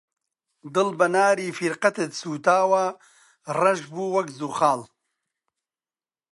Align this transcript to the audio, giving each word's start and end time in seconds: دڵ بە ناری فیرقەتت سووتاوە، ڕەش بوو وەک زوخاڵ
دڵ 0.73 0.87
بە 0.99 1.07
ناری 1.15 1.47
فیرقەتت 1.57 2.11
سووتاوە، 2.21 2.85
ڕەش 3.59 3.79
بوو 3.91 4.13
وەک 4.15 4.27
زوخاڵ 4.39 4.79